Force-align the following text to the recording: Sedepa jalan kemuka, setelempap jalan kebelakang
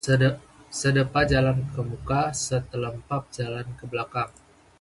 Sedepa 0.79 1.21
jalan 1.31 1.59
kemuka, 1.73 2.21
setelempap 2.45 3.21
jalan 3.37 3.67
kebelakang 3.79 4.31